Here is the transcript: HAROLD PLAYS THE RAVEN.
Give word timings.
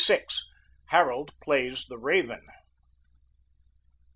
HAROLD 0.85 1.35
PLAYS 1.41 1.85
THE 1.85 1.99
RAVEN. 1.99 2.41